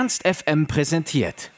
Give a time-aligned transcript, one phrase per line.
[0.00, 1.50] Ernst FM präsentiert.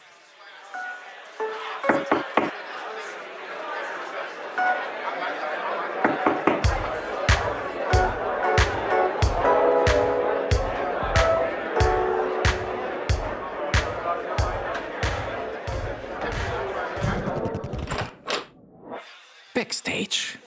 [19.54, 20.38] Backstage.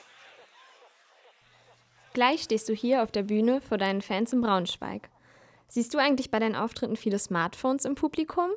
[2.11, 5.09] Gleich stehst du hier auf der Bühne vor deinen Fans in Braunschweig.
[5.75, 8.47] Siehst du eigentlich bei deinen Auftritten viele Smartphones im Publikum?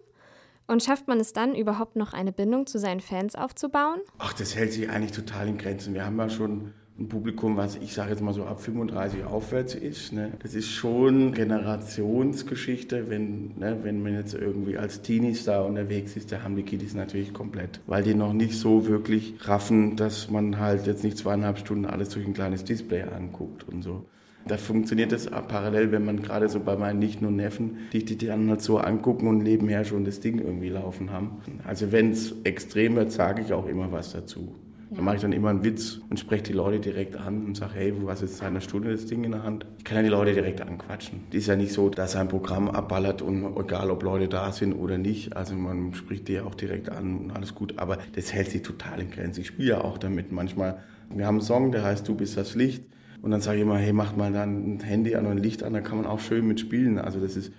[0.69, 3.99] Und schafft man es dann überhaupt noch eine Bindung zu seinen Fans aufzubauen?
[4.19, 5.95] Ach, das hält sich eigentlich total in Grenzen.
[5.95, 9.75] Wir haben ja schon ein Publikum, was ich sage jetzt mal so ab 35 aufwärts
[9.75, 10.13] ist.
[10.13, 10.31] Ne?
[10.45, 16.31] Das ist schon Generationsgeschichte, wenn, ne, wenn man jetzt irgendwie als Teenies da unterwegs ist,
[16.31, 20.61] da haben die Kiddies natürlich komplett, weil die noch nicht so wirklich raffen, dass man
[20.61, 24.05] halt jetzt nicht zweieinhalb Stunden alles durch ein kleines Display anguckt und so.
[24.49, 28.17] Da funktioniert das parallel, wenn man gerade so bei meinen Nichten und Neffen, die die
[28.17, 31.43] dann halt so angucken und nebenher schon das Ding irgendwie laufen haben.
[31.65, 34.55] Also wenn es extrem wird, sage ich auch immer was dazu.
[34.91, 37.75] Da mache ich dann immer einen Witz und spreche die Leute direkt an und sage,
[37.75, 39.67] hey, du hast jetzt seit einer Stunde das Ding in der Hand.
[39.77, 41.21] Ich kann ja die Leute direkt anquatschen.
[41.31, 44.73] Die ist ja nicht so, dass ein Programm abballert und egal, ob Leute da sind
[44.73, 45.37] oder nicht.
[45.37, 47.75] Also man spricht die ja auch direkt an und alles gut.
[47.77, 49.43] Aber das hält sich total in Grenzen.
[49.43, 50.79] Ich spiele ja auch damit manchmal.
[51.15, 52.83] Wir haben einen Song, der heißt Du bist das Licht.
[53.23, 55.63] Und dann sage ich immer, hey, macht mal dann ein Handy an und ein Licht
[55.63, 56.99] an, da kann man auch schön mitspielen.
[56.99, 57.53] Also das ist,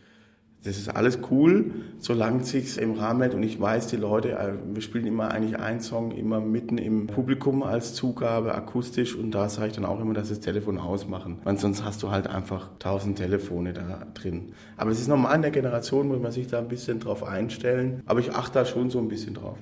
[0.64, 3.34] das ist alles cool, solange es sich im Rahmen hält.
[3.34, 7.08] Und ich weiß, die Leute, äh, wir spielen immer eigentlich einen Song immer mitten im
[7.08, 9.16] Publikum als Zugabe, akustisch.
[9.16, 11.40] Und da sage ich dann auch immer, dass das Telefon ausmachen.
[11.44, 14.54] Weil sonst hast du halt einfach tausend Telefone da drin.
[14.78, 18.02] Aber es ist normal in der Generation, muss man sich da ein bisschen drauf einstellen.
[18.06, 19.58] Aber ich achte da schon so ein bisschen drauf.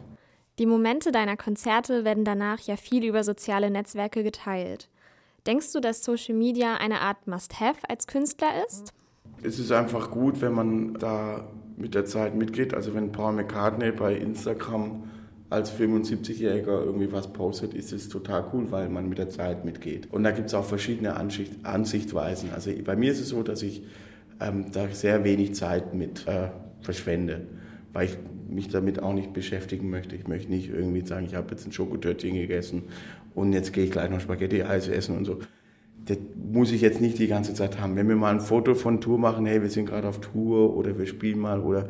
[0.60, 4.90] Die Momente deiner Konzerte werden danach ja viel über soziale Netzwerke geteilt.
[5.48, 8.94] Denkst du, dass Social Media eine Art Must-Have als Künstler ist?
[9.42, 12.74] Es ist einfach gut, wenn man da mit der Zeit mitgeht.
[12.74, 15.04] Also wenn Paul McCartney bei Instagram
[15.50, 20.12] als 75-Jähriger irgendwie was postet, ist es total cool, weil man mit der Zeit mitgeht.
[20.12, 22.50] Und da gibt es auch verschiedene Ansicht, Ansichtweisen.
[22.54, 23.84] Also bei mir ist es so, dass ich
[24.42, 26.50] ähm, da sehr wenig Zeit mit äh,
[26.82, 27.48] verschwende,
[27.94, 28.18] weil ich
[28.50, 30.16] mich damit auch nicht beschäftigen möchte.
[30.16, 32.84] Ich möchte nicht irgendwie sagen, ich habe jetzt ein Schokotörtchen gegessen
[33.36, 35.40] und jetzt gehe ich gleich noch Spaghetti-Eis essen und so.
[36.06, 36.18] Das
[36.52, 37.96] muss ich jetzt nicht die ganze Zeit haben.
[37.96, 40.98] Wenn wir mal ein Foto von Tour machen, hey, wir sind gerade auf Tour oder
[40.98, 41.90] wir spielen mal oder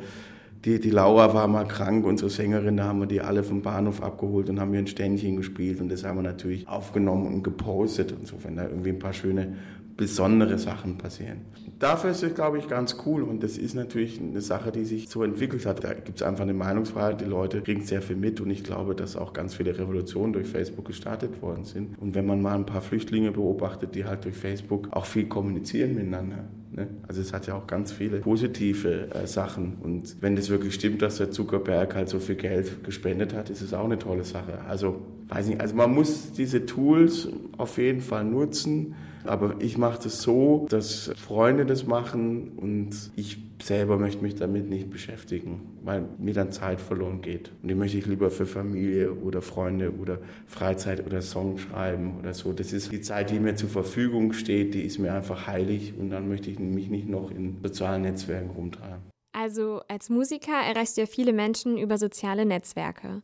[0.66, 4.02] die, die Laura war mal krank, unsere Sängerin, da haben wir die alle vom Bahnhof
[4.02, 8.12] abgeholt und haben wir ein Ständchen gespielt und das haben wir natürlich aufgenommen und gepostet
[8.12, 9.56] und so, wenn da irgendwie ein paar schöne
[9.98, 11.42] besondere Sachen passieren.
[11.80, 15.10] Dafür ist es, glaube ich, ganz cool und das ist natürlich eine Sache, die sich
[15.10, 15.84] so entwickelt hat.
[15.84, 18.96] Da gibt es einfach eine Meinungsfreiheit, die Leute kriegen sehr viel mit und ich glaube,
[18.96, 22.00] dass auch ganz viele Revolutionen durch Facebook gestartet worden sind.
[22.00, 25.96] Und wenn man mal ein paar Flüchtlinge beobachtet, die halt durch Facebook auch viel kommunizieren
[25.96, 26.46] miteinander.
[26.72, 26.88] Ne?
[27.08, 31.02] Also es hat ja auch ganz viele positive äh, Sachen und wenn das wirklich stimmt,
[31.02, 34.62] dass der Zuckerberg halt so viel Geld gespendet hat, ist es auch eine tolle Sache.
[34.68, 38.96] Also weiß nicht, also man muss diese Tools auf jeden Fall nutzen
[39.28, 44.70] aber ich mache das so, dass Freunde das machen und ich selber möchte mich damit
[44.70, 47.52] nicht beschäftigen, weil mir dann Zeit verloren geht.
[47.62, 52.34] Und die möchte ich lieber für Familie oder Freunde oder Freizeit oder Song schreiben oder
[52.34, 52.54] so.
[52.54, 56.10] Das ist die Zeit, die mir zur Verfügung steht, die ist mir einfach heilig und
[56.10, 59.02] dann möchte ich mich nicht noch in sozialen Netzwerken rumtreiben.
[59.34, 63.22] Also als Musiker erreichst du ja viele Menschen über soziale Netzwerke.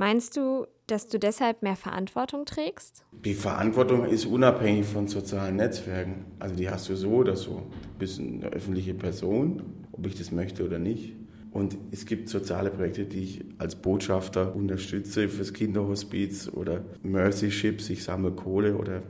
[0.00, 3.04] Meinst du, dass du deshalb mehr Verantwortung trägst?
[3.22, 6.24] Die Verantwortung ist unabhängig von sozialen Netzwerken.
[6.38, 7.66] Also die hast du so oder so.
[7.82, 9.62] Du bist eine öffentliche Person,
[9.92, 11.12] ob ich das möchte oder nicht.
[11.50, 17.90] Und es gibt soziale Projekte, die ich als Botschafter unterstütze fürs Kinderhospiz oder Mercy Ships.
[17.90, 19.02] Ich sammle Kohle oder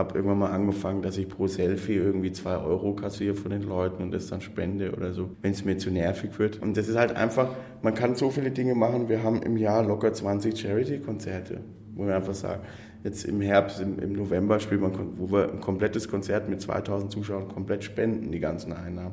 [0.00, 4.02] habe irgendwann mal angefangen, dass ich pro Selfie irgendwie zwei Euro kassiere von den Leuten
[4.02, 6.60] und das dann spende oder so, wenn es mir zu nervig wird.
[6.60, 7.50] Und das ist halt einfach,
[7.82, 9.08] man kann so viele Dinge machen.
[9.08, 11.60] Wir haben im Jahr locker 20 Charity-Konzerte,
[11.94, 12.62] wo wir einfach sagen,
[13.04, 17.12] jetzt im Herbst, im, im November spielt man, wo wir ein komplettes Konzert mit 2000
[17.12, 19.12] Zuschauern komplett spenden, die ganzen Einnahmen.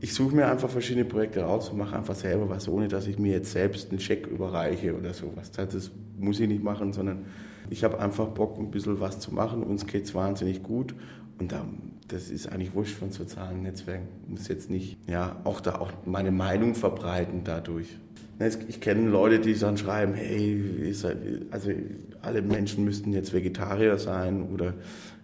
[0.00, 3.18] Ich suche mir einfach verschiedene Projekte raus und mache einfach selber was, ohne dass ich
[3.18, 5.50] mir jetzt selbst einen Scheck überreiche oder sowas.
[5.50, 7.24] Das muss ich nicht machen, sondern
[7.70, 9.62] ich habe einfach Bock, ein bisschen was zu machen.
[9.62, 10.94] Uns geht es wahnsinnig gut.
[11.38, 11.66] Und da,
[12.08, 14.08] das ist eigentlich wurscht von sozialen Netzwerken.
[14.24, 17.88] Ich muss jetzt nicht, ja, auch da auch meine Meinung verbreiten dadurch.
[18.68, 20.92] Ich kenne Leute, die dann schreiben, hey,
[21.50, 21.70] also
[22.20, 24.74] alle Menschen müssten jetzt Vegetarier sein oder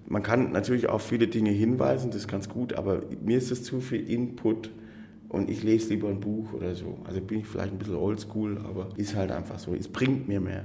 [0.06, 3.64] man kann natürlich auf viele Dinge hinweisen, das ist ganz gut, aber mir ist das
[3.64, 4.70] zu viel Input
[5.28, 6.98] und ich lese lieber ein Buch oder so.
[7.04, 9.74] Also bin ich vielleicht ein bisschen oldschool, aber ist halt einfach so.
[9.74, 10.64] Es bringt mir mehr.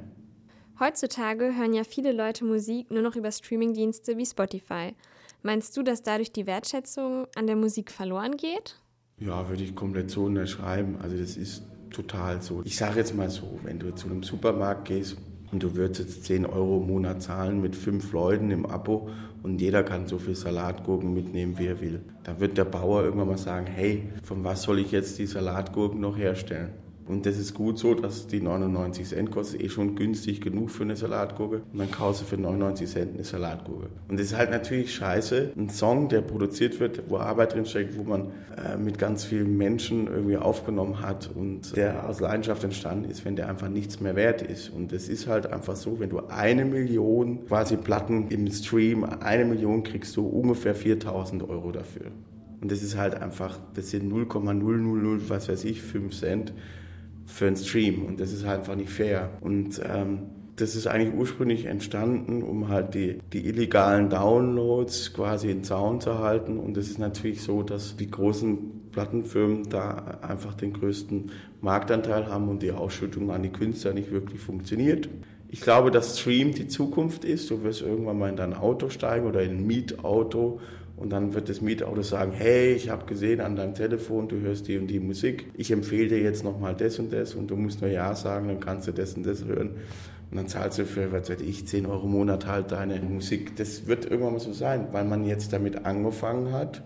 [0.79, 4.93] Heutzutage hören ja viele Leute Musik nur noch über Streamingdienste wie Spotify.
[5.41, 8.79] Meinst du, dass dadurch die Wertschätzung an der Musik verloren geht?
[9.17, 10.97] Ja, würde ich komplett so unterschreiben.
[11.01, 12.61] Also das ist total so.
[12.63, 15.17] Ich sage jetzt mal so, wenn du zu einem Supermarkt gehst
[15.51, 19.09] und du würdest jetzt 10 Euro im Monat zahlen mit fünf Leuten im Abo
[19.41, 23.29] und jeder kann so viel Salatgurken mitnehmen, wie er will, dann wird der Bauer irgendwann
[23.29, 26.73] mal sagen, hey, von was soll ich jetzt die Salatgurken noch herstellen?
[27.07, 30.83] Und das ist gut so, dass die 99 Cent kostet, eh schon günstig genug für
[30.83, 31.61] eine Salatgurke.
[31.71, 33.87] Und dann kaufst du für 99 Cent eine Salatgurke.
[34.07, 35.51] Und das ist halt natürlich scheiße.
[35.55, 40.07] Ein Song, der produziert wird, wo Arbeit drinsteckt, wo man äh, mit ganz vielen Menschen
[40.07, 44.41] irgendwie aufgenommen hat und der aus Leidenschaft entstanden ist, wenn der einfach nichts mehr wert
[44.41, 44.69] ist.
[44.69, 49.45] Und das ist halt einfach so, wenn du eine Million quasi Platten im Stream, eine
[49.45, 52.11] Million kriegst du ungefähr 4000 Euro dafür.
[52.59, 56.53] Und das ist halt einfach, das sind 0,000, was weiß ich, 5 Cent
[57.27, 59.29] für einen Stream und das ist halt einfach nicht fair.
[59.41, 60.19] Und ähm,
[60.55, 66.17] das ist eigentlich ursprünglich entstanden, um halt die, die illegalen Downloads quasi in Zaun zu
[66.17, 66.57] halten.
[66.57, 71.31] Und es ist natürlich so, dass die großen Plattenfirmen da einfach den größten
[71.61, 75.07] Marktanteil haben und die Ausschüttung an die Künstler nicht wirklich funktioniert.
[75.49, 77.51] Ich glaube, dass Stream die Zukunft ist.
[77.51, 80.59] Du wirst irgendwann mal in dein Auto steigen oder in ein Mietauto
[80.97, 84.67] und dann wird das Mietauto sagen, hey, ich habe gesehen an deinem Telefon, du hörst
[84.67, 85.45] die und die Musik.
[85.53, 88.59] Ich empfehle dir jetzt nochmal das und das und du musst nur Ja sagen, dann
[88.59, 89.75] kannst du das und das hören.
[90.31, 93.55] Und dann zahlst du für, was weiß ich, 10 Euro im Monat halt deine Musik.
[93.57, 96.81] Das wird irgendwann mal so sein, weil man jetzt damit angefangen hat.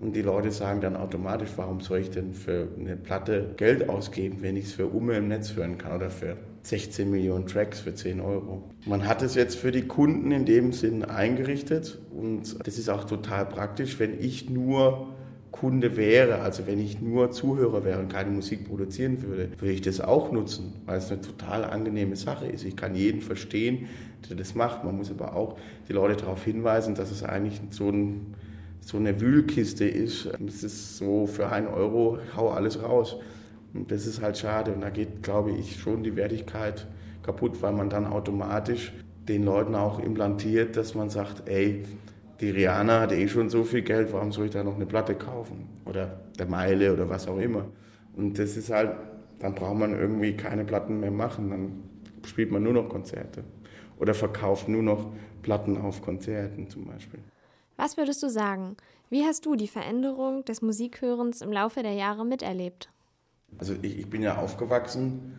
[0.00, 4.38] Und die Leute sagen dann automatisch, warum soll ich denn für eine Platte Geld ausgeben,
[4.40, 7.94] wenn ich es für Umme im Netz hören kann oder für 16 Millionen Tracks für
[7.94, 8.62] 10 Euro.
[8.86, 13.04] Man hat es jetzt für die Kunden in dem Sinn eingerichtet und das ist auch
[13.04, 15.08] total praktisch, wenn ich nur
[15.52, 19.82] Kunde wäre, also wenn ich nur Zuhörer wäre und keine Musik produzieren würde, würde ich
[19.82, 22.64] das auch nutzen, weil es eine total angenehme Sache ist.
[22.64, 23.86] Ich kann jeden verstehen,
[24.28, 24.82] der das macht.
[24.82, 25.58] Man muss aber auch
[25.88, 28.34] die Leute darauf hinweisen, dass es eigentlich so, ein,
[28.80, 30.26] so eine Wühlkiste ist.
[30.46, 33.16] Es ist so für einen Euro, hau alles raus.
[33.74, 34.72] Und das ist halt schade.
[34.72, 36.86] Und da geht, glaube ich, schon die Wertigkeit
[37.22, 38.92] kaputt, weil man dann automatisch
[39.28, 41.84] den Leuten auch implantiert, dass man sagt, ey,
[42.40, 45.14] die Rihanna hat eh schon so viel Geld, warum soll ich da noch eine Platte
[45.14, 45.68] kaufen?
[45.84, 47.66] Oder der Meile oder was auch immer.
[48.16, 48.96] Und das ist halt,
[49.38, 51.82] dann braucht man irgendwie keine Platten mehr machen, dann
[52.26, 53.44] spielt man nur noch Konzerte.
[53.98, 57.20] Oder verkauft nur noch Platten auf Konzerten zum Beispiel.
[57.76, 58.76] Was würdest du sagen?
[59.08, 62.90] Wie hast du die Veränderung des Musikhörens im Laufe der Jahre miterlebt?
[63.58, 65.34] Also ich, ich bin ja aufgewachsen,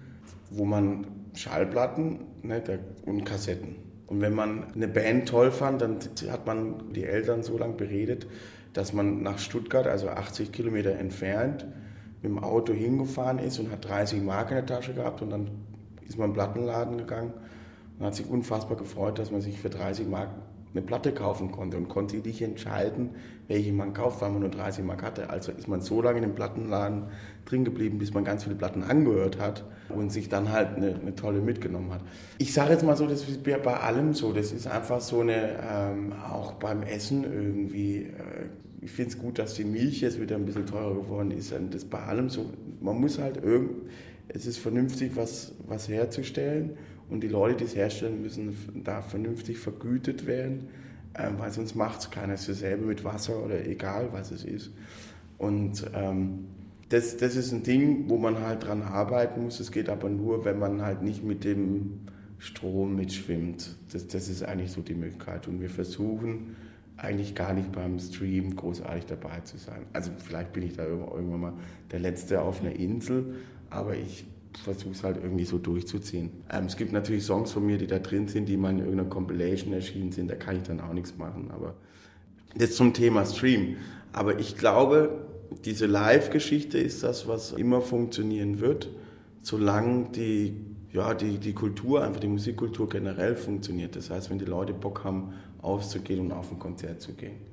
[0.50, 2.62] wo man Schallplatten ne,
[3.06, 3.76] und Kassetten.
[4.08, 6.00] Und wenn man eine Band toll fand, dann
[6.30, 8.28] hat man die Eltern so lange beredet,
[8.74, 11.66] dass man nach Stuttgart, also 80 Kilometer entfernt,
[12.22, 15.50] mit dem Auto hingefahren ist und hat 30 Mark in der Tasche gehabt und dann
[16.08, 17.34] ist man in den Plattenladen gegangen
[18.00, 20.30] und hat sich unfassbar gefreut, dass man sich für 30 Mark
[20.74, 23.12] eine Platte kaufen konnte und konnte sich entscheiden,
[23.54, 25.30] welche man kauft, weil man nur 30 Mark hatte.
[25.30, 27.04] Also ist man so lange in dem Plattenladen
[27.46, 31.16] drin geblieben, bis man ganz viele Platten angehört hat und sich dann halt eine, eine
[31.16, 32.02] tolle mitgenommen hat.
[32.40, 34.34] Ich sage jetzt mal so, das ist bei allem so.
[34.34, 38.06] Das ist einfach so eine, ähm, auch beim Essen irgendwie.
[38.06, 38.48] Äh,
[38.82, 41.54] ich finde es gut, dass die Milch jetzt wieder ein bisschen teurer geworden ist.
[41.54, 42.50] Und das bei allem so.
[42.82, 43.88] Man muss halt irgendwie,
[44.28, 46.72] es ist vernünftig, was, was herzustellen.
[47.10, 50.70] Und die Leute, die es herstellen, müssen da vernünftig vergütet werden,
[51.18, 52.34] ähm, weil sonst macht es keiner.
[52.34, 54.72] Dasselbe mit Wasser oder egal, was es ist.
[55.38, 56.46] Und ähm,
[56.90, 59.60] das, das ist ein Ding, wo man halt dran arbeiten muss.
[59.60, 62.02] Es geht aber nur, wenn man halt nicht mit dem
[62.40, 63.76] Strom mitschwimmt.
[63.92, 65.48] Das, das ist eigentlich so die Möglichkeit.
[65.48, 66.56] Und wir versuchen
[66.98, 69.86] eigentlich gar nicht beim Stream großartig dabei zu sein.
[69.94, 71.54] Also vielleicht bin ich da irgendwann mal
[71.92, 73.36] der Letzte auf einer Insel,
[73.70, 74.26] aber ich
[74.58, 76.32] versuche es halt irgendwie so durchzuziehen.
[76.52, 79.10] Ähm, es gibt natürlich Songs von mir, die da drin sind, die mal in irgendeiner
[79.10, 81.50] Compilation erschienen sind, da kann ich dann auch nichts machen.
[81.52, 81.76] Aber
[82.58, 83.78] jetzt zum Thema Stream.
[84.12, 85.26] Aber ich glaube,
[85.66, 88.90] diese Live-Geschichte ist das, was immer funktionieren wird,
[89.42, 90.56] solange die,
[90.92, 93.96] ja, die, die Kultur, einfach die Musikkultur generell funktioniert.
[93.96, 97.53] Das heißt, wenn die Leute Bock haben, auszugehen und auf ein Konzert zu gehen.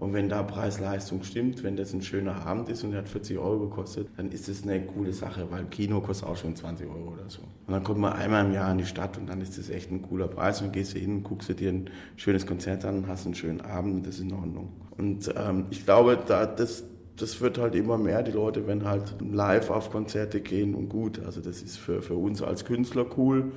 [0.00, 3.38] Und wenn da Preis-Leistung stimmt, wenn das ein schöner Abend ist und er hat 40
[3.38, 7.12] Euro gekostet, dann ist das eine coole Sache, weil Kino kostet auch schon 20 Euro
[7.12, 7.42] oder so.
[7.66, 9.90] Und dann kommt man einmal im Jahr in die Stadt und dann ist das echt
[9.90, 13.06] ein cooler Preis und dann gehst du hin, guckst du dir ein schönes Konzert an,
[13.08, 14.70] hast einen schönen Abend und das ist in Ordnung.
[14.96, 16.82] Und ähm, ich glaube, da, das,
[17.16, 21.20] das wird halt immer mehr, die Leute, wenn halt live auf Konzerte gehen und gut.
[21.26, 23.52] Also das ist für, für uns als Künstler cool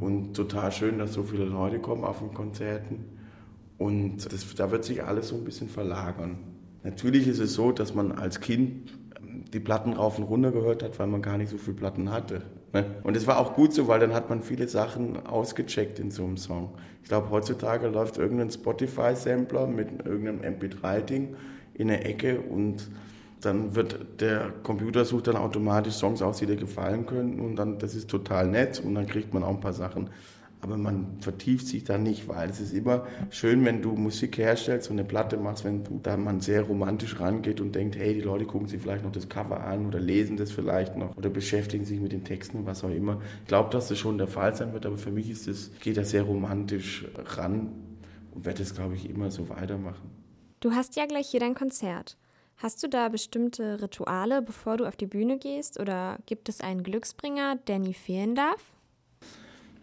[0.00, 3.13] und total schön, dass so viele Leute kommen auf den Konzerten.
[3.84, 6.38] Und das, da wird sich alles so ein bisschen verlagern.
[6.84, 10.82] Natürlich ist es so, dass man als Kind ähm, die Platten rauf und runter gehört
[10.82, 12.40] hat, weil man gar nicht so viele Platten hatte.
[12.72, 12.86] Ne?
[13.02, 16.24] Und es war auch gut so, weil dann hat man viele Sachen ausgecheckt in so
[16.24, 16.70] einem Song.
[17.02, 21.36] Ich glaube, heutzutage läuft irgendein Spotify-Sampler mit irgendeinem MP3-Ding
[21.74, 22.88] in der Ecke und
[23.42, 27.78] dann wird der Computer sucht dann automatisch Songs aus, die dir gefallen können und dann,
[27.78, 30.08] das ist total nett und dann kriegt man auch ein paar Sachen
[30.64, 34.90] aber man vertieft sich da nicht, weil es ist immer schön, wenn du Musik herstellst
[34.90, 38.22] und eine Platte machst, wenn du da man sehr romantisch rangeht und denkt, hey, die
[38.22, 41.84] Leute gucken sich vielleicht noch das Cover an oder lesen das vielleicht noch oder beschäftigen
[41.84, 43.20] sich mit den Texten, was auch immer.
[43.42, 45.98] Ich glaube, dass das schon der Fall sein wird, aber für mich ist es, geht
[45.98, 47.06] da sehr romantisch
[47.36, 47.70] ran
[48.34, 50.10] und werde es, glaube ich, immer so weitermachen.
[50.60, 52.16] Du hast ja gleich hier dein Konzert.
[52.56, 55.78] Hast du da bestimmte Rituale, bevor du auf die Bühne gehst?
[55.78, 58.73] Oder gibt es einen Glücksbringer, der nie fehlen darf?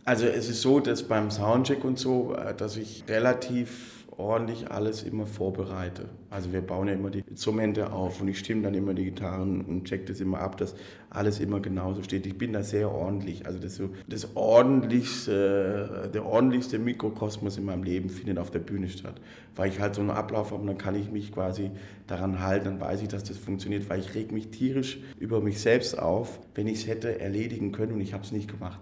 [0.04, 5.04] Also es ist so, dass beim Soundcheck und so, äh, dass ich relativ ordentlich alles
[5.04, 6.06] immer vorbereite.
[6.30, 9.62] Also wir bauen ja immer die Instrumente auf und ich stimme dann immer die Gitarren
[9.62, 10.76] und check das immer ab, dass
[11.10, 12.26] alles immer genauso steht.
[12.26, 13.46] Ich bin da sehr ordentlich.
[13.46, 18.90] Also das, so, das ordentlichste, der ordentlichste Mikrokosmos in meinem Leben findet auf der Bühne
[18.90, 19.16] statt.
[19.56, 21.72] Weil ich halt so einen Ablauf habe und dann kann ich mich quasi
[22.08, 25.62] daran halten, dann weiß ich, dass das funktioniert, weil ich reg mich tierisch über mich
[25.62, 28.80] selbst auf, wenn ich es hätte erledigen können und ich habe es nicht gemacht.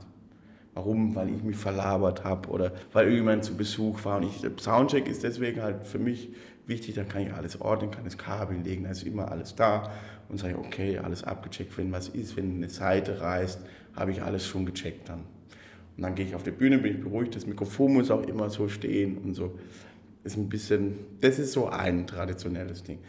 [0.73, 1.15] Warum?
[1.15, 4.17] Weil ich mich verlabert habe oder weil irgendjemand zu Besuch war.
[4.17, 6.29] Und ich, Soundcheck ist deswegen halt für mich
[6.67, 9.91] wichtig, dann kann ich alles ordnen, kann das Kabel legen, da ist immer alles da
[10.29, 13.59] und sage, okay, alles abgecheckt, wenn was ist, wenn eine Seite reißt,
[13.95, 15.23] habe ich alles schon gecheckt dann.
[15.97, 18.49] Und dann gehe ich auf die Bühne, bin ich beruhigt, das Mikrofon muss auch immer
[18.49, 19.59] so stehen und so.
[20.23, 22.99] Ist ein bisschen, das ist so ein traditionelles Ding.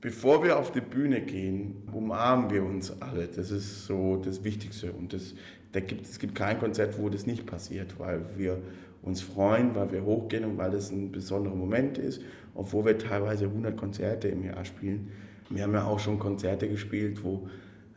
[0.00, 3.28] Bevor wir auf die Bühne gehen, umarmen wir uns alle.
[3.28, 4.92] Das ist so das Wichtigste.
[4.92, 5.34] Und das
[5.72, 8.58] da gibt, es gibt kein Konzert, wo das nicht passiert, weil wir
[9.02, 12.22] uns freuen, weil wir hochgehen und weil es ein besonderer Moment ist,
[12.54, 15.10] obwohl wir teilweise 100 Konzerte im Jahr spielen.
[15.50, 17.48] Wir haben ja auch schon Konzerte gespielt, wo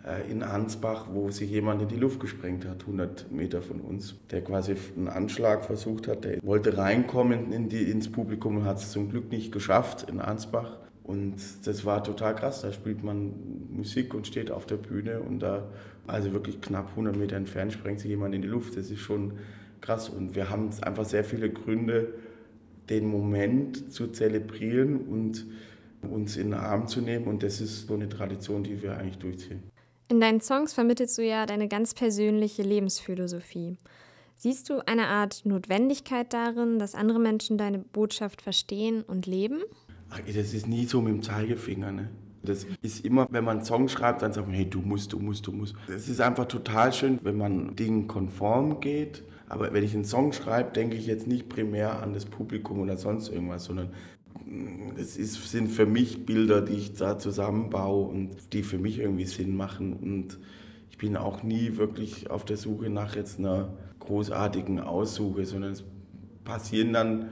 [0.05, 4.15] äh, in Ansbach, wo sich jemand in die Luft gesprengt hat, 100 Meter von uns,
[4.31, 8.77] der quasi einen Anschlag versucht hat, der wollte reinkommen in die, ins Publikum und hat
[8.77, 10.77] es zum Glück nicht geschafft in Ansbach.
[11.03, 12.61] Und das war total krass.
[12.61, 13.33] Da spielt man
[13.69, 15.67] Musik und steht auf der Bühne und da,
[16.07, 18.77] also wirklich knapp 100 Meter entfernt, sprengt sich jemand in die Luft.
[18.77, 19.33] Das ist schon
[19.81, 20.09] krass.
[20.09, 22.13] Und wir haben einfach sehr viele Gründe,
[22.89, 25.45] den Moment zu zelebrieren und
[26.01, 27.25] uns in den Arm zu nehmen.
[27.25, 29.63] Und das ist so eine Tradition, die wir eigentlich durchziehen.
[30.07, 33.77] In deinen Songs vermittelst du ja deine ganz persönliche Lebensphilosophie.
[34.35, 39.61] Siehst du eine Art Notwendigkeit darin, dass andere Menschen deine Botschaft verstehen und leben?
[40.27, 41.91] Das ist nie so mit dem Zeigefinger.
[41.91, 42.09] Ne?
[42.45, 45.19] Das ist immer, wenn man einen Song schreibt, dann sagt man, hey, du musst, du
[45.19, 45.75] musst, du musst.
[45.87, 49.23] Es ist einfach total schön, wenn man Dingen konform geht.
[49.47, 52.97] Aber wenn ich einen Song schreibe, denke ich jetzt nicht primär an das Publikum oder
[52.97, 53.89] sonst irgendwas, sondern
[54.97, 59.25] es ist, sind für mich Bilder, die ich da zusammenbaue und die für mich irgendwie
[59.25, 59.93] Sinn machen.
[59.93, 60.39] Und
[60.89, 65.83] ich bin auch nie wirklich auf der Suche nach jetzt einer großartigen Aussuche, sondern es
[66.43, 67.29] passieren dann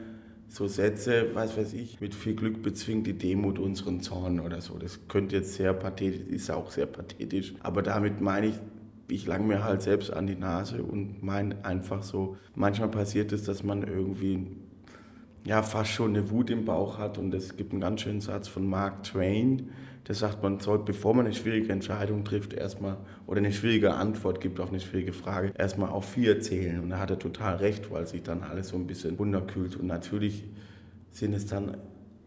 [0.53, 4.77] so Sätze, was weiß ich, mit viel Glück bezwingt die Demut unseren Zorn oder so.
[4.77, 8.55] Das könnte jetzt sehr pathetisch, ist auch sehr pathetisch, aber damit meine ich,
[9.07, 13.45] ich lang mir halt selbst an die Nase und meine einfach so, manchmal passiert es,
[13.45, 14.45] dass man irgendwie
[15.43, 18.47] ja fast schon eine Wut im Bauch hat und es gibt einen ganz schönen Satz
[18.47, 19.71] von Mark Twain,
[20.07, 24.41] der sagt, man soll, bevor man eine schwierige Entscheidung trifft, erstmal oder eine schwierige Antwort
[24.41, 26.81] gibt auf eine schwierige Frage, erstmal auf vier zählen.
[26.81, 29.77] Und da hat er total recht, weil sich dann alles so ein bisschen runterkühlt.
[29.77, 30.43] Und natürlich
[31.11, 31.77] sind es dann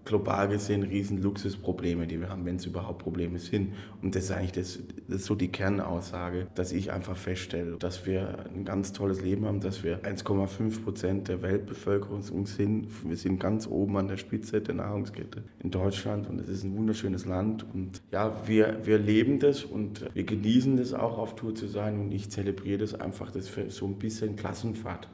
[0.06, 3.74] global gesehen riesen Luxusprobleme, die wir haben, wenn es überhaupt Probleme sind.
[4.00, 8.06] Und das ist eigentlich das, das ist so die Kernaussage, dass ich einfach feststelle, dass
[8.06, 12.88] wir ein ganz tolles Leben haben, dass wir 1,5 Prozent der Weltbevölkerung sind.
[13.04, 16.76] Wir sind ganz oben an der Spitze der Nahrungskette in Deutschland und es ist ein
[16.76, 17.66] wunderschönes Land.
[17.74, 22.00] Und ja, wir, wir leben das und wir genießen das auch auf Tour zu sein
[22.00, 25.08] und ich zelebriere das einfach, das für so ein bisschen Klassenfahrt,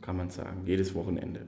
[0.00, 1.40] kann man sagen, jedes Wochenende.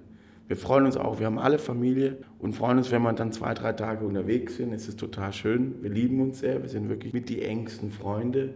[0.51, 3.55] Wir freuen uns auch, wir haben alle Familie und freuen uns, wenn wir dann zwei,
[3.55, 4.73] drei Tage unterwegs sind.
[4.73, 5.81] Es ist total schön.
[5.81, 6.61] Wir lieben uns sehr.
[6.61, 8.55] Wir sind wirklich mit die engsten Freunde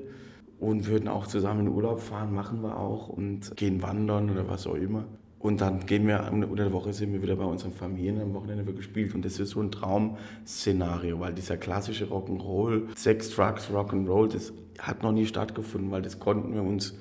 [0.59, 4.67] und würden auch zusammen in Urlaub fahren, machen wir auch und gehen wandern oder was
[4.67, 5.05] auch immer.
[5.39, 8.67] Und dann gehen wir, unter der Woche sind wir wieder bei unseren Familien, am Wochenende
[8.67, 9.15] wird gespielt.
[9.15, 15.05] Und das ist so ein Traum-Szenario, weil dieser klassische Rock'n'Roll, Sex, Drugs, Rock'n'Roll, das hat
[15.05, 16.99] noch nie stattgefunden, weil das konnten wir uns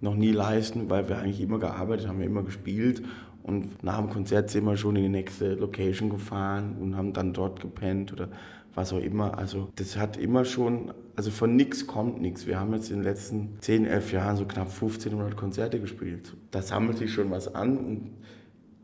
[0.00, 3.02] noch nie leisten, weil wir eigentlich immer gearbeitet haben, wir immer gespielt
[3.48, 7.32] und nach dem Konzert sind wir schon in die nächste Location gefahren und haben dann
[7.32, 8.28] dort gepennt oder
[8.74, 9.36] was auch immer.
[9.36, 12.46] Also das hat immer schon, also von nichts kommt nichts.
[12.46, 16.34] Wir haben jetzt in den letzten 10, 11 Jahren so knapp 1500 Konzerte gespielt.
[16.50, 18.10] Da sammelt sich schon was an und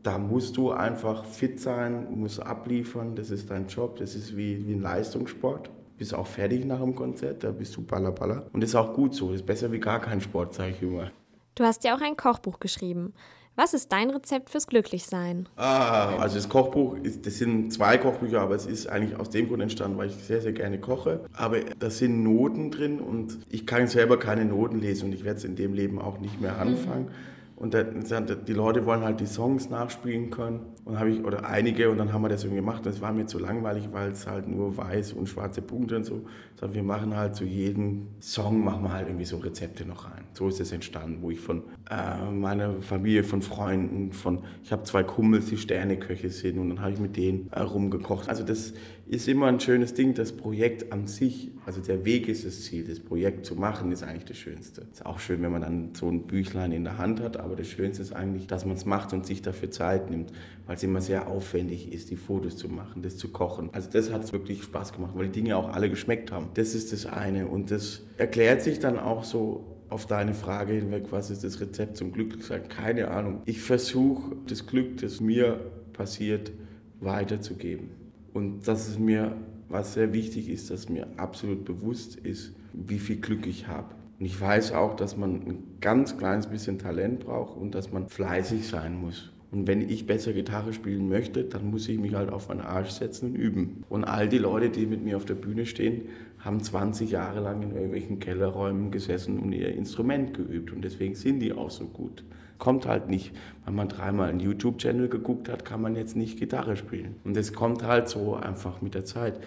[0.03, 3.15] da musst du einfach fit sein, musst abliefern.
[3.15, 5.69] Das ist dein Job, das ist wie, wie ein Leistungssport.
[5.97, 8.47] Bist auch fertig nach dem Konzert, da bist du baller baller.
[8.51, 10.81] Und das ist auch gut so, das ist besser wie gar kein Sport, sage ich
[10.81, 11.11] immer.
[11.55, 13.13] Du hast ja auch ein Kochbuch geschrieben.
[13.57, 15.47] Was ist dein Rezept fürs Glücklichsein?
[15.55, 19.47] Ah, also das Kochbuch, ist, das sind zwei Kochbücher, aber es ist eigentlich aus dem
[19.47, 21.21] Grund entstanden, weil ich sehr, sehr gerne koche.
[21.31, 25.37] Aber da sind Noten drin und ich kann selber keine Noten lesen und ich werde
[25.37, 27.05] es in dem Leben auch nicht mehr anfangen.
[27.05, 27.34] Mhm.
[27.55, 30.59] Und die Leute wollen halt die Songs nachspielen können.
[30.83, 32.85] Und habe ich, oder einige, und dann haben wir das irgendwie gemacht.
[32.85, 36.25] Das war mir zu langweilig, weil es halt nur weiß und schwarze Punkte und so.
[36.59, 40.25] Sondern wir machen halt zu jedem Song machen wir halt irgendwie so Rezepte noch rein.
[40.33, 44.83] So ist es entstanden, wo ich von äh, meiner Familie, von Freunden, von, ich habe
[44.83, 48.27] zwei Kumpels, die Sterneköche sind und dann habe ich mit denen äh, rumgekocht.
[48.27, 48.73] Also das
[49.07, 50.13] ist immer ein schönes Ding.
[50.13, 52.85] Das Projekt an sich, also der Weg ist das Ziel.
[52.85, 54.87] Das Projekt zu machen ist eigentlich das Schönste.
[54.91, 57.67] Ist auch schön, wenn man dann so ein Büchlein in der Hand hat, aber das
[57.67, 60.31] Schönste ist eigentlich, dass man es macht und sich dafür Zeit nimmt,
[60.65, 63.69] weil es immer sehr aufwendig ist, die Fotos zu machen, das zu kochen.
[63.73, 66.47] Also das hat wirklich Spaß gemacht, weil die Dinge auch alle geschmeckt haben.
[66.55, 71.05] Das ist das eine und das erklärt sich dann auch so auf deine Frage hinweg,
[71.11, 72.67] was ist das Rezept zum Glücklichsein?
[72.67, 73.41] Keine Ahnung.
[73.45, 75.59] Ich versuche das Glück, das mir
[75.93, 76.51] passiert,
[76.99, 78.04] weiterzugeben.
[78.35, 79.31] Und das ist mir,
[79.69, 83.95] was sehr wichtig ist, dass mir absolut bewusst ist, wie viel Glück ich habe.
[84.19, 88.09] Und ich weiß auch, dass man ein ganz kleines bisschen Talent braucht und dass man
[88.09, 89.31] fleißig sein muss.
[89.53, 92.89] Und wenn ich besser Gitarre spielen möchte, dann muss ich mich halt auf meinen Arsch
[92.89, 93.85] setzen und üben.
[93.87, 96.01] Und all die Leute, die mit mir auf der Bühne stehen,
[96.45, 100.71] haben 20 Jahre lang in irgendwelchen Kellerräumen gesessen und ihr Instrument geübt.
[100.71, 102.23] Und deswegen sind die auch so gut.
[102.59, 103.33] Kommt halt nicht,
[103.65, 107.15] wenn man dreimal einen YouTube-Channel geguckt hat, kann man jetzt nicht Gitarre spielen.
[107.23, 109.39] Und das kommt halt so einfach mit der Zeit.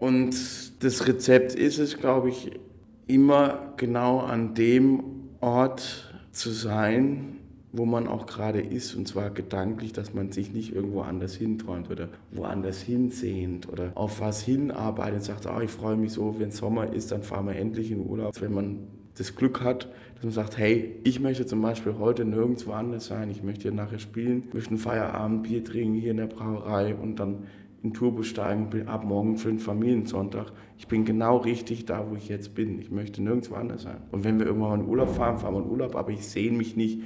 [0.00, 0.34] Und
[0.82, 2.58] das Rezept ist es, glaube ich,
[3.06, 5.02] immer genau an dem
[5.40, 7.39] Ort zu sein,
[7.72, 11.90] wo man auch gerade ist, und zwar gedanklich, dass man sich nicht irgendwo anders hinträumt
[11.90, 16.50] oder woanders hinsehnt oder auf was hinarbeitet und sagt, oh, ich freue mich so, wenn
[16.50, 18.40] Sommer ist, dann fahren wir endlich in Urlaub.
[18.40, 18.78] Wenn man
[19.16, 23.30] das Glück hat, dass man sagt, hey, ich möchte zum Beispiel heute nirgendwo anders sein,
[23.30, 27.20] ich möchte hier nachher spielen, möchte ein Feierabend, Bier trinken hier in der Brauerei und
[27.20, 27.44] dann
[27.82, 30.52] in Turbo steigen, bin ab morgen für einen Familiensonntag.
[30.76, 32.78] Ich bin genau richtig da, wo ich jetzt bin.
[32.78, 33.98] Ich möchte nirgendwo anders sein.
[34.10, 36.76] Und wenn wir irgendwann in Urlaub fahren, fahren wir in Urlaub, aber ich sehe mich
[36.76, 37.00] nicht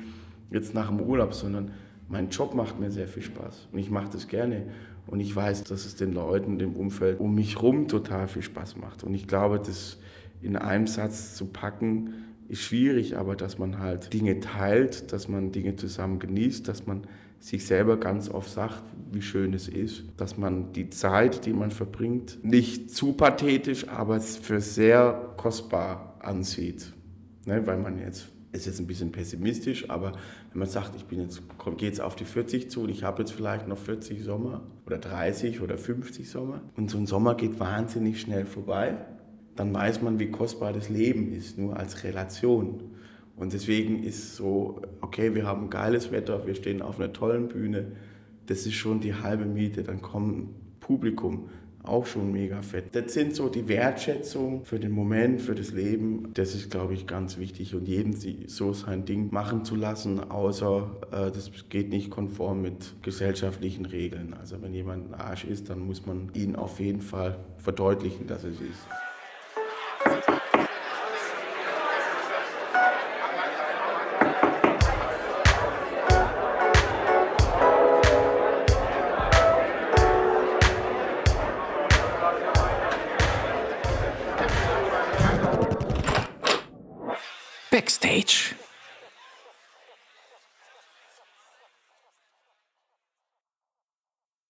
[0.50, 1.72] jetzt nach dem Urlaub, sondern
[2.09, 4.66] mein Job macht mir sehr viel Spaß und ich mache das gerne.
[5.07, 8.76] Und ich weiß, dass es den Leuten, dem Umfeld um mich herum total viel Spaß
[8.76, 9.04] macht.
[9.04, 9.98] Und ich glaube, das
[10.40, 12.14] in einem Satz zu packen,
[12.48, 17.02] ist schwierig, aber dass man halt Dinge teilt, dass man Dinge zusammen genießt, dass man
[17.40, 21.70] sich selber ganz oft sagt, wie schön es ist, dass man die Zeit, die man
[21.70, 26.92] verbringt, nicht zu pathetisch, aber für sehr kostbar ansieht.
[27.46, 30.12] Ne, weil man jetzt, ist jetzt ein bisschen pessimistisch, aber
[30.50, 31.42] wenn man sagt, ich bin jetzt,
[31.76, 34.98] gehe jetzt auf die 40 zu und ich habe jetzt vielleicht noch 40 Sommer oder
[34.98, 38.98] 30 oder 50 Sommer und so ein Sommer geht wahnsinnig schnell vorbei
[39.56, 42.82] dann weiß man, wie kostbar das Leben ist, nur als Relation.
[43.36, 47.92] Und deswegen ist so, okay, wir haben geiles Wetter, wir stehen auf einer tollen Bühne,
[48.46, 51.48] das ist schon die halbe Miete, dann kommt Publikum,
[51.85, 52.94] auch schon mega fett.
[52.94, 56.31] Das sind so die Wertschätzung für den Moment, für das Leben.
[56.35, 58.14] Das ist, glaube ich, ganz wichtig und jeden
[58.49, 64.35] so sein Ding machen zu lassen, außer äh, das geht nicht konform mit gesellschaftlichen Regeln.
[64.35, 68.44] Also wenn jemand ein Arsch ist, dann muss man ihn auf jeden Fall verdeutlichen, dass
[68.44, 69.13] es ist.